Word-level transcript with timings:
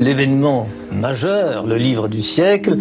l'événement 0.00 0.68
majeur, 0.92 1.66
le 1.66 1.76
livre 1.76 2.08
du 2.08 2.22
siècle. 2.22 2.76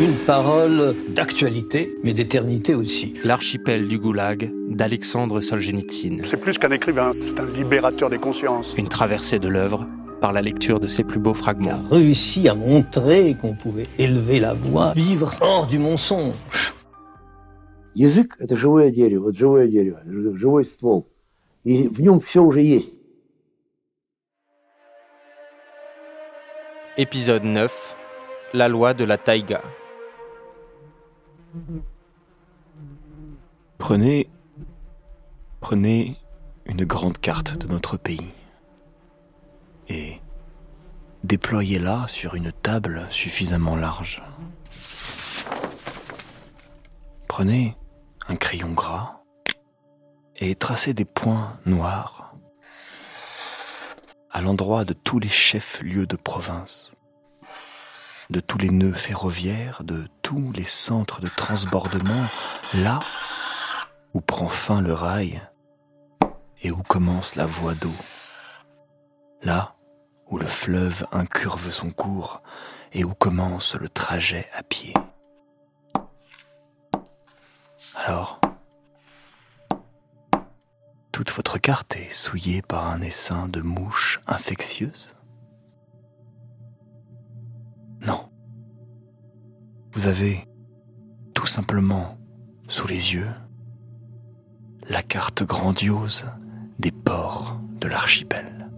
Une 0.00 0.16
parole 0.26 0.96
d'actualité, 1.14 1.94
mais 2.02 2.12
d'éternité 2.12 2.74
aussi. 2.74 3.14
L'archipel 3.22 3.86
du 3.86 3.98
Goulag 3.98 4.50
d'Alexandre 4.68 5.40
Solzhenitsyn. 5.40 6.22
C'est 6.24 6.40
plus 6.40 6.58
qu'un 6.58 6.70
écrivain, 6.72 7.12
c'est 7.20 7.38
un 7.38 7.50
libérateur 7.50 8.10
des 8.10 8.18
consciences. 8.18 8.74
Une 8.76 8.88
traversée 8.88 9.38
de 9.38 9.48
l'œuvre 9.48 9.86
par 10.20 10.32
la 10.32 10.42
lecture 10.42 10.80
de 10.80 10.88
ses 10.88 11.04
plus 11.04 11.20
beaux 11.20 11.34
fragments. 11.34 11.80
Il 11.90 11.94
a 11.94 11.96
réussi 11.96 12.48
à 12.48 12.54
montrer 12.54 13.36
qu'on 13.40 13.54
pouvait 13.54 13.88
élever 13.98 14.40
la 14.40 14.54
voix, 14.54 14.92
vivre 14.94 15.32
hors 15.40 15.66
du 15.66 15.78
mensonge. 15.78 16.74
Язык – 17.94 18.38
это 18.38 18.56
живое 18.56 18.90
дерево, 18.90 19.24
вот 19.24 19.36
живое 19.36 19.68
дерево, 19.68 20.00
живой 20.06 20.64
ствол. 20.64 21.06
И 21.64 21.88
в 21.88 22.00
нем 22.00 22.20
все 22.20 22.42
уже 22.42 22.62
есть. 22.62 23.02
Épisode 26.99 27.43
9 27.43 27.95
La 28.53 28.67
loi 28.67 28.95
de 28.95 29.03
la 29.03 29.19
taïga. 29.19 29.61
Prenez. 33.77 34.31
Prenez 35.59 36.15
une 36.65 36.85
grande 36.85 37.19
carte 37.19 37.55
de 37.55 37.67
notre 37.67 37.97
pays 37.97 38.33
et 39.89 40.19
déployez-la 41.23 42.07
sur 42.07 42.33
une 42.33 42.51
table 42.51 43.05
suffisamment 43.11 43.75
large. 43.75 44.23
Prenez 47.27 47.77
un 48.27 48.35
crayon 48.35 48.73
gras 48.73 49.21
et 50.37 50.55
tracez 50.55 50.95
des 50.95 51.05
points 51.05 51.59
noirs 51.67 52.36
à 54.31 54.41
l'endroit 54.41 54.85
de 54.85 54.93
tous 54.93 55.19
les 55.19 55.29
chefs-lieux 55.29 56.05
de 56.05 56.15
province, 56.15 56.91
de 58.29 58.39
tous 58.39 58.57
les 58.57 58.69
nœuds 58.69 58.93
ferroviaires, 58.93 59.83
de 59.83 60.07
tous 60.21 60.51
les 60.51 60.65
centres 60.65 61.21
de 61.21 61.27
transbordement, 61.27 62.25
là 62.73 62.99
où 64.13 64.21
prend 64.21 64.49
fin 64.49 64.81
le 64.81 64.93
rail 64.93 65.41
et 66.61 66.71
où 66.71 66.81
commence 66.83 67.35
la 67.35 67.45
voie 67.45 67.75
d'eau, 67.75 67.95
là 69.41 69.75
où 70.29 70.37
le 70.37 70.47
fleuve 70.47 71.07
incurve 71.11 71.71
son 71.71 71.91
cours 71.91 72.41
et 72.93 73.03
où 73.03 73.13
commence 73.13 73.75
le 73.75 73.89
trajet 73.89 74.47
à 74.53 74.63
pied. 74.63 74.93
Alors, 77.95 78.36
est 81.69 82.09
souillée 82.09 82.61
par 82.61 82.87
un 82.87 83.01
essaim 83.01 83.49
de 83.49 83.61
mouches 83.61 84.21
infectieuses? 84.25 85.17
Non. 88.05 88.29
Vous 89.91 90.07
avez 90.07 90.45
tout 91.33 91.45
simplement 91.45 92.17
sous 92.69 92.87
les 92.87 93.13
yeux 93.15 93.29
la 94.87 95.03
carte 95.03 95.43
grandiose 95.43 96.25
des 96.79 96.91
ports 96.91 97.59
de 97.81 97.89
l'archipel. 97.89 98.69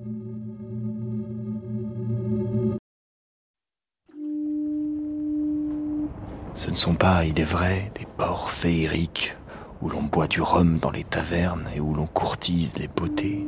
Ce 6.56 6.72
ne 6.72 6.76
sont 6.76 6.96
pas, 6.96 7.26
il 7.26 7.40
est 7.40 7.44
vrai, 7.44 7.92
des 8.00 8.08
ports 8.18 8.50
féeriques 8.50 9.36
où 9.82 9.90
l'on 9.90 10.04
boit 10.04 10.28
du 10.28 10.42
rhum 10.42 10.78
dans 10.80 10.92
les 10.92 11.04
tavernes 11.04 11.68
et 11.76 11.80
où 11.80 11.94
l'on 11.94 12.08
courtise 12.08 12.78
les 12.78 12.88
beautés. 12.88 13.48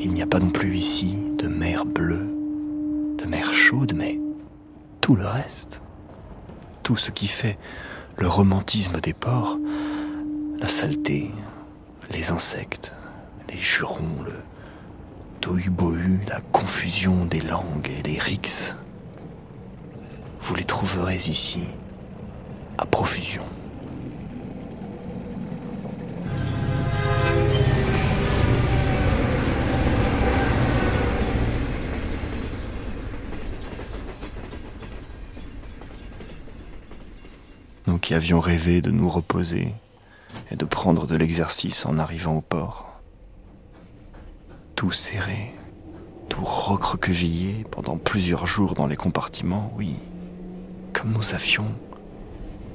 Il 0.00 0.12
n'y 0.12 0.22
a 0.22 0.26
pas 0.26 0.40
non 0.40 0.50
plus 0.50 0.76
ici 0.76 1.16
de 1.38 1.46
mer 1.46 1.84
bleue, 1.84 2.34
de 3.18 3.24
mer 3.26 3.52
chaude, 3.52 3.92
mais 3.94 4.20
tout 5.00 5.14
le 5.14 5.26
reste, 5.26 5.82
tout 6.82 6.96
ce 6.96 7.10
qui 7.10 7.28
fait 7.28 7.58
le 8.16 8.26
romantisme 8.26 9.00
des 9.00 9.12
ports, 9.12 9.58
la 10.58 10.68
saleté, 10.68 11.30
les 12.10 12.30
insectes, 12.32 12.92
les 13.48 13.58
jurons, 13.58 14.22
le 14.24 14.34
tohu-bohu, 15.40 16.20
la 16.28 16.40
confusion 16.40 17.24
des 17.24 17.40
langues 17.40 17.90
et 17.98 18.02
les 18.02 18.18
rixes, 18.18 18.76
vous 20.40 20.54
les 20.54 20.64
trouverez 20.64 21.16
ici 21.16 21.64
à 22.78 22.84
profusion. 22.84 23.44
Qui 38.00 38.12
avions 38.12 38.40
rêvé 38.40 38.82
de 38.82 38.90
nous 38.90 39.08
reposer 39.08 39.72
et 40.50 40.56
de 40.56 40.64
prendre 40.64 41.06
de 41.06 41.16
l'exercice 41.16 41.86
en 41.86 41.98
arrivant 41.98 42.36
au 42.36 42.40
port. 42.42 43.00
Tout 44.74 44.92
serré, 44.92 45.54
tout 46.28 46.44
recroquevillé 46.44 47.64
pendant 47.70 47.96
plusieurs 47.96 48.46
jours 48.46 48.74
dans 48.74 48.86
les 48.86 48.96
compartiments, 48.96 49.72
oui, 49.76 49.94
comme 50.92 51.12
nous 51.12 51.34
avions 51.34 51.66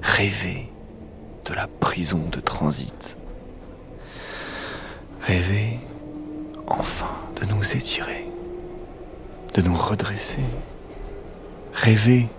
rêver 0.01 0.71
de 1.45 1.53
la 1.53 1.67
prison 1.67 2.27
de 2.31 2.39
transit. 2.39 3.17
Rêver 5.21 5.79
enfin 6.65 7.11
de 7.39 7.45
nous 7.53 7.75
étirer, 7.75 8.25
de 9.53 9.61
nous 9.61 9.75
redresser. 9.75 10.43
Rêver 11.73 12.29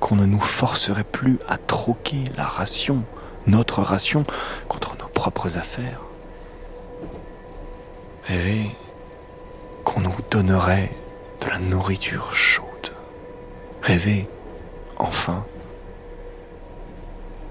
qu'on 0.00 0.16
ne 0.16 0.26
nous 0.26 0.40
forcerait 0.40 1.04
plus 1.04 1.38
à 1.48 1.58
troquer 1.58 2.24
la 2.36 2.44
ration, 2.44 3.04
notre 3.46 3.82
ration, 3.82 4.24
contre 4.68 4.96
nos 4.98 5.08
propres 5.08 5.56
affaires. 5.56 6.00
Rêver 8.24 8.76
qu'on 9.84 10.00
nous 10.00 10.16
donnerait 10.30 10.90
de 11.40 11.48
la 11.48 11.58
nourriture 11.58 12.34
chaude. 12.34 12.66
Rêver, 13.82 14.28
enfin, 14.96 15.46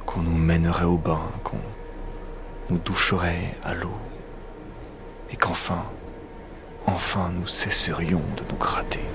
qu'on 0.05 0.22
nous 0.22 0.35
mènerait 0.35 0.85
au 0.85 0.97
bain, 0.97 1.22
qu'on 1.44 1.59
nous 2.69 2.78
doucherait 2.78 3.55
à 3.63 3.73
l'eau, 3.73 3.95
et 5.31 5.35
qu'enfin, 5.38 5.85
enfin 6.85 7.31
nous 7.34 7.47
cesserions 7.47 8.22
de 8.38 8.44
nous 8.50 8.57
gratter. 8.57 9.05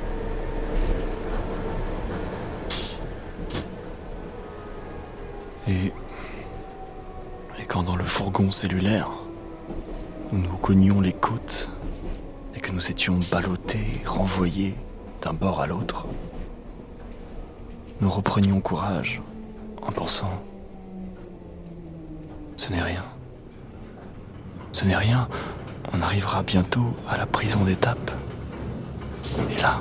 Et, 5.71 5.93
quand 7.69 7.85
dans 7.85 7.95
le 7.95 8.05
fourgon 8.05 8.51
cellulaire, 8.51 9.09
où 10.33 10.37
nous 10.37 10.57
cognions 10.57 11.01
les 11.01 11.13
côtes, 11.13 11.71
et 12.57 12.61
que 12.61 12.73
nous 12.73 12.91
étions 12.91 13.21
ballottés, 13.31 14.03
renvoyés 14.05 14.75
d'un 15.23 15.33
bord 15.33 15.61
à 15.61 15.69
l'autre, 15.69 16.09
nous 18.01 18.11
reprenions 18.11 18.61
courage 18.61 19.23
en 19.83 19.93
pensant 19.93 20.43
ce 22.57 22.71
n'est 22.73 22.83
rien. 22.83 23.05
Ce 24.73 24.85
n'est 24.85 24.97
rien. 24.97 25.29
On 25.95 26.03
arrivera 26.03 26.43
bientôt 26.43 26.97
à 27.09 27.17
la 27.17 27.27
prison 27.27 27.65
d'étape. 27.65 28.11
Et 29.57 29.63
là... 29.63 29.81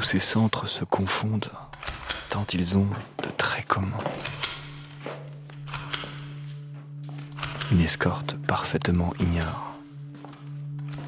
Tous 0.00 0.06
ces 0.06 0.18
centres 0.18 0.66
se 0.66 0.82
confondent 0.82 1.50
tant 2.30 2.46
ils 2.54 2.78
ont 2.78 2.88
de 3.22 3.28
traits 3.36 3.66
communs. 3.66 3.98
Une 7.70 7.82
escorte 7.82 8.38
parfaitement 8.46 9.12
ignore 9.20 9.74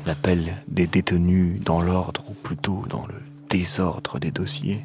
l'appel 0.05 0.63
des 0.69 0.87
détenus 0.87 1.59
dans 1.61 1.81
l'ordre 1.81 2.23
ou 2.29 2.35
plutôt 2.35 2.85
dans 2.87 3.07
le 3.07 3.15
désordre 3.49 4.19
des 4.19 4.31
dossiers, 4.31 4.85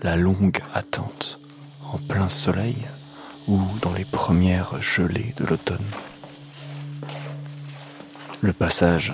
la 0.00 0.14
longue 0.14 0.60
attente 0.74 1.40
en 1.92 1.98
plein 1.98 2.28
soleil 2.28 2.76
ou 3.48 3.60
dans 3.82 3.92
les 3.92 4.04
premières 4.04 4.80
gelées 4.80 5.34
de 5.38 5.44
l'automne, 5.44 5.90
le 8.42 8.52
passage 8.52 9.12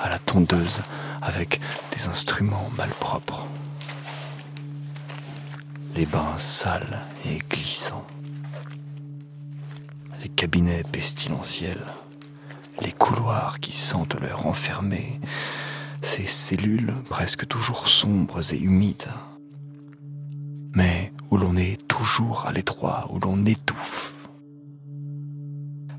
à 0.00 0.08
la 0.08 0.18
tondeuse 0.18 0.82
avec 1.22 1.60
des 1.96 2.08
instruments 2.08 2.68
malpropres, 2.76 3.46
les 5.94 6.04
bains 6.04 6.36
sales 6.38 7.00
et 7.24 7.38
glissants, 7.38 8.06
les 10.20 10.28
cabinets 10.28 10.82
pestilentiels. 10.90 11.86
Les 12.80 12.92
couloirs 12.92 13.60
qui 13.60 13.72
sentent 13.72 14.18
leur 14.20 14.46
enfermés, 14.46 15.20
ces 16.00 16.26
cellules 16.26 16.94
presque 17.08 17.46
toujours 17.46 17.86
sombres 17.86 18.52
et 18.52 18.58
humides, 18.58 19.08
mais 20.74 21.12
où 21.30 21.36
l'on 21.36 21.56
est 21.56 21.86
toujours 21.86 22.46
à 22.46 22.52
l'étroit, 22.52 23.06
où 23.10 23.20
l'on 23.20 23.44
étouffe. 23.44 24.14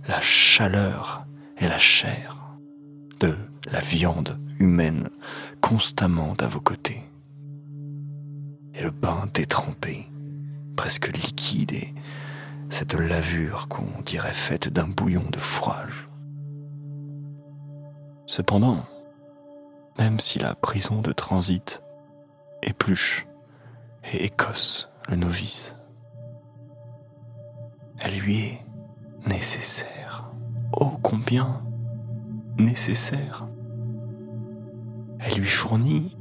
La 0.07 0.19
chaleur 0.19 1.25
et 1.59 1.67
la 1.67 1.79
chair 1.79 2.43
de 3.21 3.37
la 3.71 3.79
viande 3.79 4.37
humaine 4.59 5.09
constamment 5.61 6.33
à 6.39 6.47
vos 6.47 6.59
côtés. 6.59 7.01
Et 8.73 8.83
le 8.83 8.91
pain 8.91 9.29
détrempé, 9.33 10.09
presque 10.75 11.15
liquide 11.15 11.73
et 11.73 11.93
cette 12.69 12.93
lavure 12.93 13.67
qu'on 13.67 14.01
dirait 14.05 14.33
faite 14.33 14.69
d'un 14.69 14.87
bouillon 14.87 15.23
de 15.31 15.37
froige. 15.37 16.09
Cependant, 18.25 18.83
même 19.99 20.19
si 20.19 20.39
la 20.39 20.55
prison 20.55 21.01
de 21.01 21.11
transit 21.11 21.83
épluche 22.63 23.27
et 24.11 24.25
écosse 24.25 24.89
le 25.07 25.17
novice, 25.17 25.75
elle 27.99 28.17
lui 28.17 28.39
est 28.39 28.65
nécessaire. 29.27 30.25
Oh 30.73 30.97
combien 31.01 31.61
nécessaire. 32.57 33.47
Elle 35.19 35.39
lui 35.39 35.47
fournit 35.47 36.15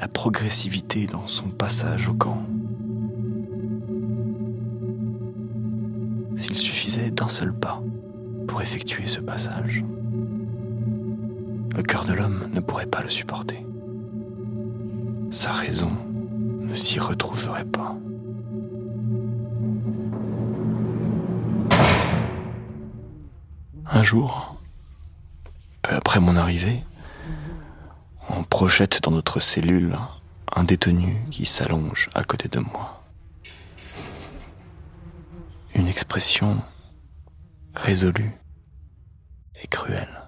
la 0.00 0.08
progressivité 0.08 1.06
dans 1.06 1.26
son 1.26 1.48
passage 1.48 2.08
au 2.08 2.14
camp. 2.14 2.42
S'il 6.36 6.56
suffisait 6.56 7.10
d'un 7.10 7.28
seul 7.28 7.52
pas 7.52 7.82
pour 8.48 8.62
effectuer 8.62 9.06
ce 9.06 9.20
passage, 9.20 9.84
le 11.76 11.82
cœur 11.82 12.04
de 12.04 12.14
l'homme 12.14 12.48
ne 12.52 12.60
pourrait 12.60 12.86
pas 12.86 13.02
le 13.02 13.10
supporter. 13.10 13.66
Sa 15.30 15.52
raison 15.52 15.92
ne 16.60 16.74
s'y 16.74 16.98
retrouverait 16.98 17.64
pas. 17.64 17.96
Un 23.92 24.02
jour, 24.02 24.56
peu 25.82 25.94
après 25.94 26.20
mon 26.20 26.36
arrivée, 26.36 26.82
on 28.40 28.44
projette 28.44 29.02
dans 29.02 29.10
notre 29.10 29.38
cellule 29.38 29.98
un 30.56 30.64
détenu 30.64 31.14
qui 31.30 31.44
s'allonge 31.44 32.08
à 32.14 32.24
côté 32.24 32.48
de 32.48 32.58
moi. 32.58 33.04
Une 35.74 35.86
expression 35.86 36.56
résolue 37.74 38.32
et 39.62 39.66
cruelle. 39.66 40.22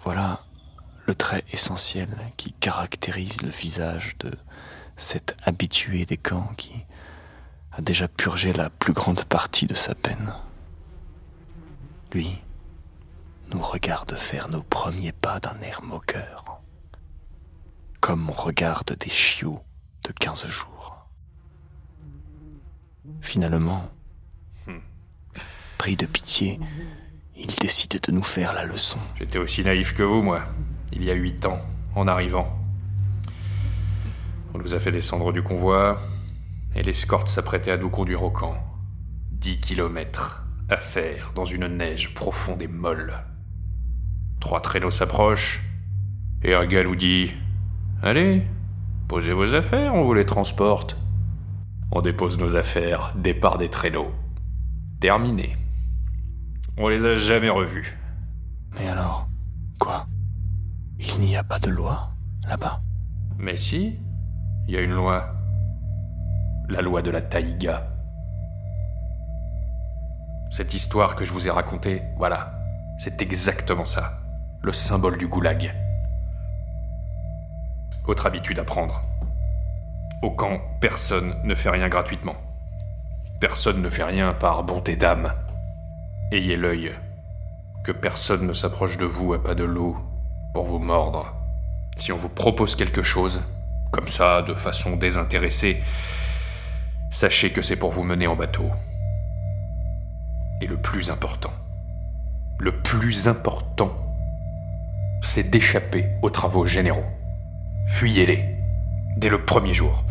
Voilà 0.00 0.40
le 1.06 1.14
trait 1.14 1.44
essentiel 1.52 2.08
qui 2.36 2.52
caractérise 2.52 3.40
le 3.42 3.50
visage 3.50 4.16
de 4.18 4.32
cet 4.96 5.36
habitué 5.44 6.04
des 6.04 6.16
camps 6.16 6.52
qui 6.56 6.84
a 7.70 7.80
déjà 7.80 8.08
purgé 8.08 8.52
la 8.52 8.70
plus 8.70 8.92
grande 8.92 9.22
partie 9.22 9.66
de 9.66 9.74
sa 9.74 9.94
peine. 9.94 10.32
Lui 12.12 12.42
nous 13.50 13.62
regarde 13.62 14.14
faire 14.14 14.48
nos 14.48 14.62
premiers 14.62 15.12
pas 15.12 15.40
d'un 15.40 15.58
air 15.62 15.82
moqueur, 15.82 16.60
comme 18.00 18.28
on 18.28 18.32
regarde 18.32 18.96
des 18.98 19.10
chiots 19.10 19.62
de 20.04 20.12
quinze 20.12 20.46
jours. 20.48 21.08
Finalement, 23.20 23.90
pris 25.78 25.96
de 25.96 26.06
pitié, 26.06 26.60
il 27.36 27.46
décide 27.46 28.00
de 28.00 28.12
nous 28.12 28.22
faire 28.22 28.52
la 28.52 28.64
leçon. 28.64 28.98
J'étais 29.18 29.38
aussi 29.38 29.64
naïf 29.64 29.94
que 29.94 30.02
vous, 30.02 30.22
moi, 30.22 30.44
il 30.92 31.04
y 31.04 31.10
a 31.10 31.14
huit 31.14 31.46
ans, 31.46 31.60
en 31.94 32.08
arrivant. 32.08 32.58
On 34.54 34.58
nous 34.58 34.74
a 34.74 34.80
fait 34.80 34.92
descendre 34.92 35.32
du 35.32 35.42
convoi, 35.42 36.00
et 36.74 36.82
l'escorte 36.82 37.28
s'apprêtait 37.28 37.70
à 37.70 37.76
nous 37.76 37.90
conduire 37.90 38.22
au 38.22 38.30
camp. 38.30 38.56
Dix 39.30 39.58
kilomètres 39.60 40.42
à 40.68 40.76
faire 40.76 41.32
dans 41.34 41.46
une 41.46 41.66
neige 41.66 42.12
profonde 42.14 42.60
et 42.60 42.68
molle. 42.68 43.24
Trois 44.40 44.60
traîneaux 44.60 44.90
s'approchent, 44.90 45.62
et 46.42 46.54
un 46.54 46.66
gars 46.66 46.84
nous 46.84 46.96
dit 46.96 47.34
Allez, 48.02 48.46
posez 49.08 49.32
vos 49.32 49.54
affaires, 49.54 49.94
on 49.94 50.04
vous 50.04 50.14
les 50.14 50.26
transporte. 50.26 50.96
On 51.90 52.02
dépose 52.02 52.38
nos 52.38 52.54
affaires, 52.54 53.12
départ 53.16 53.58
des 53.58 53.68
traîneaux. 53.68 54.12
Terminé. 55.00 55.56
On 56.76 56.88
les 56.88 57.04
a 57.04 57.16
jamais 57.16 57.48
revus. 57.48 57.98
Mais 58.78 58.88
alors, 58.88 59.28
quoi? 59.80 60.06
Il 60.98 61.18
n'y 61.20 61.36
a 61.36 61.42
pas 61.42 61.58
de 61.58 61.70
loi 61.70 62.10
là-bas? 62.48 62.80
Mais 63.38 63.56
si, 63.56 63.96
il 64.68 64.74
y 64.74 64.76
a 64.76 64.80
une 64.80 64.94
loi. 64.94 65.34
La 66.68 66.82
loi 66.82 67.02
de 67.02 67.10
la 67.10 67.22
taïga. 67.22 67.88
Cette 70.50 70.74
histoire 70.74 71.16
que 71.16 71.24
je 71.24 71.32
vous 71.32 71.46
ai 71.48 71.50
racontée, 71.50 72.02
voilà, 72.16 72.60
c'est 72.98 73.22
exactement 73.22 73.86
ça. 73.86 74.20
Le 74.60 74.72
symbole 74.72 75.16
du 75.16 75.28
goulag. 75.28 75.72
Autre 78.08 78.26
habitude 78.26 78.58
à 78.58 78.64
prendre. 78.64 79.02
Au 80.20 80.32
camp, 80.32 80.60
personne 80.80 81.36
ne 81.44 81.54
fait 81.54 81.70
rien 81.70 81.88
gratuitement. 81.88 82.34
Personne 83.40 83.80
ne 83.80 83.88
fait 83.88 84.02
rien 84.02 84.32
par 84.32 84.64
bonté 84.64 84.96
d'âme. 84.96 85.32
Ayez 86.32 86.56
l'œil. 86.56 86.92
Que 87.84 87.92
personne 87.92 88.48
ne 88.48 88.52
s'approche 88.52 88.98
de 88.98 89.04
vous 89.04 89.32
à 89.32 89.42
pas 89.42 89.54
de 89.54 89.62
l'eau 89.62 89.96
pour 90.52 90.64
vous 90.64 90.80
mordre. 90.80 91.32
Si 91.96 92.10
on 92.10 92.16
vous 92.16 92.28
propose 92.28 92.74
quelque 92.74 93.04
chose, 93.04 93.40
comme 93.92 94.08
ça, 94.08 94.42
de 94.42 94.54
façon 94.54 94.96
désintéressée, 94.96 95.80
sachez 97.12 97.52
que 97.52 97.62
c'est 97.62 97.76
pour 97.76 97.92
vous 97.92 98.02
mener 98.02 98.26
en 98.26 98.34
bateau. 98.34 98.68
Et 100.60 100.66
le 100.66 100.78
plus 100.78 101.12
important, 101.12 101.52
le 102.58 102.72
plus 102.82 103.28
important, 103.28 104.07
c'est 105.22 105.50
d'échapper 105.50 106.06
aux 106.22 106.30
travaux 106.30 106.66
généraux. 106.66 107.06
Fuyez-les. 107.88 108.56
Dès 109.16 109.28
le 109.28 109.44
premier 109.44 109.74
jour. 109.74 110.04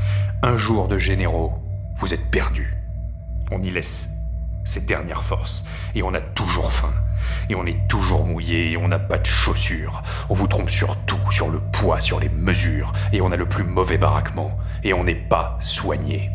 Un 0.43 0.57
jour 0.57 0.87
de 0.87 0.97
généraux, 0.97 1.53
vous 1.97 2.13
êtes 2.13 2.29
perdus. 2.29 2.75
On 3.51 3.61
y 3.63 3.71
laisse 3.71 4.09
ses 4.65 4.81
dernières 4.81 5.23
forces. 5.23 5.63
Et 5.95 6.03
on 6.03 6.13
a 6.13 6.21
toujours 6.21 6.71
faim. 6.71 6.93
Et 7.49 7.55
on 7.55 7.65
est 7.65 7.87
toujours 7.87 8.25
mouillé. 8.25 8.71
Et 8.71 8.77
on 8.77 8.87
n'a 8.87 8.99
pas 8.99 9.17
de 9.17 9.25
chaussures. 9.25 10.03
On 10.29 10.33
vous 10.33 10.47
trompe 10.47 10.69
sur 10.69 10.97
tout, 11.05 11.31
sur 11.31 11.49
le 11.49 11.59
poids, 11.59 11.99
sur 11.99 12.19
les 12.19 12.29
mesures. 12.29 12.91
Et 13.13 13.21
on 13.21 13.31
a 13.31 13.37
le 13.37 13.47
plus 13.47 13.63
mauvais 13.63 13.97
baraquement. 13.97 14.57
Et 14.83 14.93
on 14.93 15.03
n'est 15.03 15.15
pas 15.15 15.57
soigné. 15.61 16.31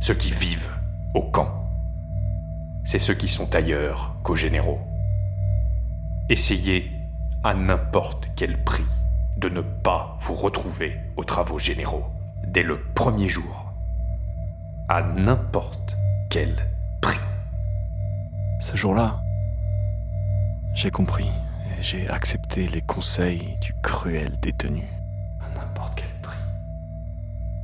Ceux 0.00 0.14
qui 0.14 0.30
vivent 0.30 0.70
au 1.14 1.22
camp, 1.22 1.68
c'est 2.84 2.98
ceux 2.98 3.14
qui 3.14 3.28
sont 3.28 3.54
ailleurs 3.54 4.14
qu'aux 4.22 4.36
généraux. 4.36 4.80
Essayez 6.30 6.97
à 7.44 7.54
n'importe 7.54 8.30
quel 8.36 8.62
prix 8.64 8.86
de 9.36 9.48
ne 9.48 9.60
pas 9.60 10.16
vous 10.20 10.34
retrouver 10.34 10.98
aux 11.16 11.24
travaux 11.24 11.58
généraux 11.58 12.04
dès 12.46 12.62
le 12.62 12.80
premier 12.94 13.28
jour. 13.28 13.72
À 14.88 15.02
n'importe 15.02 15.96
quel 16.30 16.56
prix. 17.00 17.20
Ce 18.60 18.76
jour-là, 18.76 19.20
j'ai 20.74 20.90
compris 20.90 21.28
et 21.70 21.82
j'ai 21.82 22.08
accepté 22.08 22.66
les 22.68 22.82
conseils 22.82 23.56
du 23.60 23.74
cruel 23.82 24.38
détenu. 24.40 24.84
À 25.40 25.58
n'importe 25.58 25.94
quel 25.96 26.20
prix. 26.22 26.38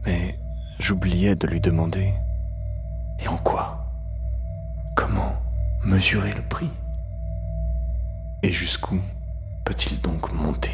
Mais 0.06 0.34
j'oubliais 0.78 1.34
de 1.34 1.46
lui 1.46 1.60
demander 1.60 2.12
Et 3.20 3.28
en 3.28 3.36
quoi? 3.38 3.86
Comment 4.94 5.34
mesurer 5.82 6.32
le 6.34 6.42
prix? 6.42 6.70
Et 8.42 8.52
jusqu'où? 8.52 9.00
Peut-il 9.64 10.00
donc 10.00 10.32
monter 10.32 10.70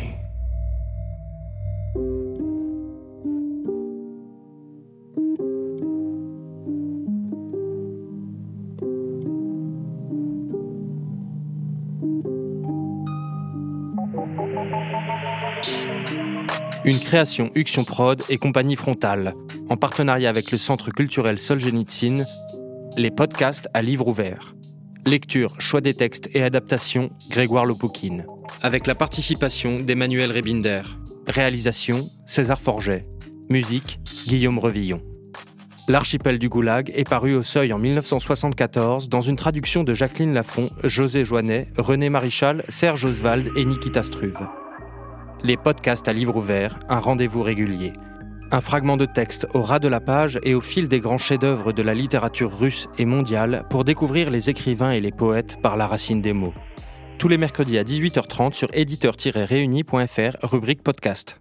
Une 16.84 16.98
création 16.98 17.50
Uction 17.54 17.84
Prod 17.84 18.22
et 18.28 18.38
compagnie 18.38 18.74
frontale, 18.74 19.34
en 19.68 19.76
partenariat 19.76 20.28
avec 20.28 20.50
le 20.50 20.58
Centre 20.58 20.90
culturel 20.90 21.38
Solzhenitsyn, 21.38 22.24
les 22.96 23.10
podcasts 23.10 23.68
à 23.74 23.82
livre 23.82 24.08
ouvert. 24.08 24.54
Lecture, 25.06 25.60
choix 25.60 25.80
des 25.80 25.94
textes 25.94 26.28
et 26.34 26.42
adaptation, 26.42 27.10
Grégoire 27.30 27.64
Lopoukine. 27.64 28.26
Avec 28.62 28.86
la 28.86 28.94
participation 28.94 29.76
d'Emmanuel 29.76 30.32
Rebinder. 30.32 30.82
Réalisation, 31.26 32.10
César 32.26 32.60
Forget. 32.60 33.06
Musique, 33.48 34.00
Guillaume 34.26 34.58
Revillon. 34.58 35.00
L'archipel 35.88 36.38
du 36.38 36.50
Goulag 36.50 36.92
est 36.94 37.08
paru 37.08 37.34
au 37.34 37.42
seuil 37.42 37.72
en 37.72 37.78
1974 37.78 39.08
dans 39.08 39.22
une 39.22 39.36
traduction 39.36 39.82
de 39.82 39.94
Jacqueline 39.94 40.34
Lafont, 40.34 40.68
José 40.84 41.24
Joannet, 41.24 41.68
René 41.78 42.10
Marichal, 42.10 42.62
Serge 42.68 43.06
Oswald 43.06 43.50
et 43.56 43.64
Nikita 43.64 44.02
Struve. 44.02 44.46
les 45.42 45.56
podcasts 45.56 46.06
à 46.06 46.12
livre 46.12 46.36
ouvert, 46.36 46.78
un 46.90 46.98
rendez-vous 46.98 47.42
régulier. 47.42 47.94
Un 48.52 48.60
fragment 48.60 48.98
de 48.98 49.06
texte 49.06 49.46
au 49.54 49.62
ras 49.62 49.78
de 49.78 49.88
la 49.88 50.00
page 50.00 50.38
et 50.42 50.54
au 50.54 50.60
fil 50.60 50.86
des 50.88 51.00
grands 51.00 51.18
chefs-d'œuvre 51.18 51.72
de 51.72 51.82
la 51.82 51.94
littérature 51.94 52.58
russe 52.58 52.88
et 52.98 53.06
mondiale 53.06 53.64
pour 53.70 53.84
découvrir 53.84 54.28
les 54.28 54.50
écrivains 54.50 54.90
et 54.90 55.00
les 55.00 55.12
poètes 55.12 55.56
par 55.62 55.78
la 55.78 55.86
racine 55.86 56.20
des 56.20 56.34
mots. 56.34 56.52
Tous 57.20 57.28
les 57.28 57.36
mercredis 57.36 57.76
à 57.76 57.84
18h30 57.84 58.54
sur 58.54 58.70
éditeur-réuni.fr, 58.72 60.38
rubrique 60.42 60.82
podcast. 60.82 61.38